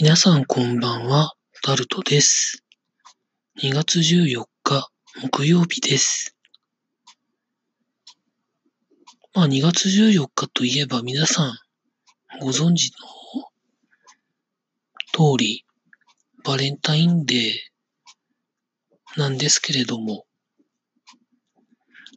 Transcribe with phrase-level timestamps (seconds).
[0.00, 1.32] 皆さんこんばんは、
[1.64, 2.62] タルトです。
[3.60, 4.88] 2月14日、
[5.20, 6.36] 木曜日です。
[9.34, 11.58] まあ2月14日といえば皆さん
[12.40, 13.48] ご存知の
[15.12, 15.64] 通り、
[16.44, 20.26] バレンタインデーなんですけれども、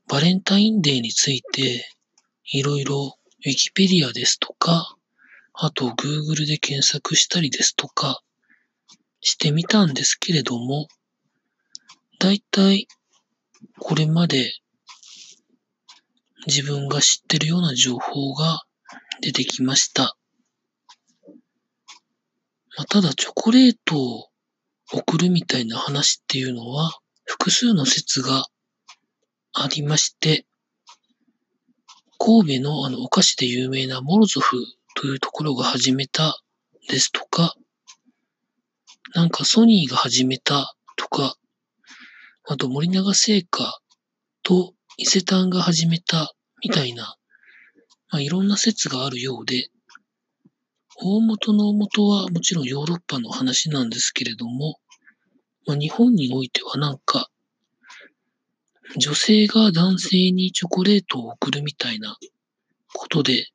[0.07, 1.89] バレンタインデーについて
[2.45, 4.95] いろいろウィキペディアですとか、
[5.53, 8.21] あと Google で検索したりですとか
[9.19, 10.87] してみたんですけれども、
[12.19, 12.87] だいたい
[13.79, 14.53] これまで
[16.47, 18.63] 自分が知ってるような情報が
[19.21, 20.15] 出てきました。
[22.77, 24.27] まあ、ただチョコレートを
[24.93, 26.91] 送るみたいな話っていうのは
[27.25, 28.45] 複数の説が
[29.53, 30.45] ありまして、
[32.17, 34.57] 神戸のあのお菓子で有名なモロゾフ
[34.95, 36.41] というところが始めた
[36.89, 37.55] ですとか、
[39.13, 41.35] なんかソニーが始めたとか、
[42.47, 43.79] あと森永製菓
[44.43, 46.33] と伊勢丹が始めた
[46.63, 47.15] みたいな、
[48.09, 49.69] まあ、いろんな説があるようで、
[50.97, 54.79] 大元の大元はもちろんヨーロッパの話なんですけれども、
[55.65, 57.29] まあ、日本においてはなんか、
[58.97, 62.17] 女性が男性にチョコレートを送るみたいな
[62.93, 63.47] ことで、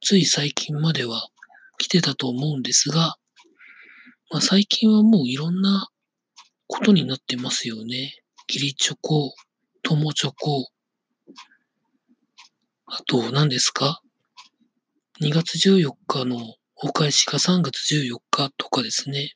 [0.00, 1.28] つい最近までは
[1.78, 3.16] 来てたと思うんですが、
[4.30, 5.88] まあ、最近はもういろんな
[6.66, 8.14] ことになってますよね。
[8.46, 9.34] ギリチョコ、
[9.82, 10.68] 友チョコ、
[12.86, 14.00] あと何ですか
[15.20, 19.34] ?2 月14日のお返しが3月14日とかですね。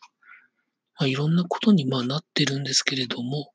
[0.99, 3.53] まあ、いろんなことにまあなってるんですけれども、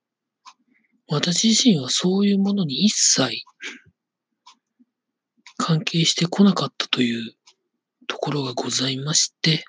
[1.08, 3.44] 私自身はそういうものに一切
[5.70, 7.36] 関係してこなかったという
[8.08, 9.66] ところがございまして、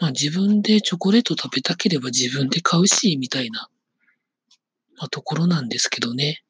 [0.00, 3.68] まあ自分でチョコレート食べたければ自分で買うし、みたいな、
[4.96, 6.42] まあ、ところなんですけどね。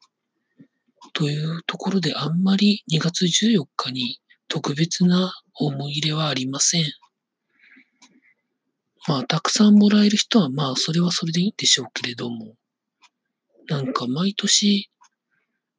[1.11, 6.85] というところであんまり2月14日に特別な思い入れはありません。
[9.05, 12.55] まあたくさんもらえる人はまあそれはそれでいいんでしょうけれども、
[13.67, 14.89] なんか毎年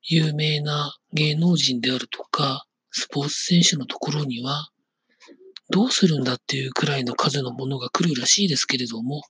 [0.06, 4.69] 有名な芸能人であるとか、スポーツ選手のところには、
[5.70, 9.22] どうするんだっていうくらいの数のものが来るらしいですけれども、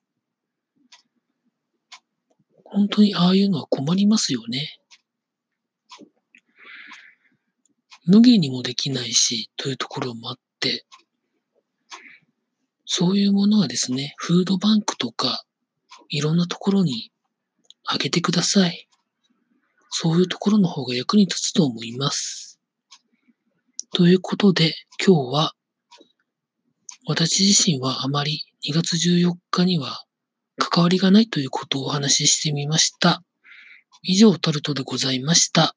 [2.64, 4.68] 本当にああいうのは困りますよね。
[8.06, 10.84] 無限にもできないし、というところもあって、
[12.84, 15.44] そういうものはですね、フードバンクとか、
[16.08, 17.12] いろんなところに
[17.84, 18.88] あげてください。
[19.96, 22.58] そういうところの方が役に立つと思います。
[23.94, 25.52] ということで、今日は、
[27.06, 30.04] 私自身はあまり2月14日には
[30.58, 33.22] 関わりがないということをお話ししてみました。
[34.02, 35.73] 以上、タルトでございました。